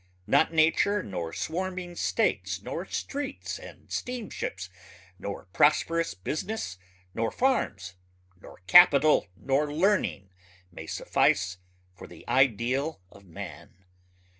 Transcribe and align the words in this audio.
Not 0.25 0.51
nature 0.51 1.03
nor 1.03 1.31
swarming 1.31 1.95
states 1.95 2.63
nor 2.63 2.87
streets 2.87 3.59
and 3.59 3.91
steamships 3.91 4.67
nor 5.19 5.45
prosperous 5.53 6.15
business 6.15 6.79
nor 7.13 7.29
farms 7.29 7.93
nor 8.41 8.61
capital 8.65 9.27
nor 9.37 9.71
learning 9.71 10.31
may 10.71 10.87
suffice 10.87 11.59
for 11.93 12.07
the 12.07 12.27
ideal 12.27 12.99
of 13.11 13.25
man 13.25 13.85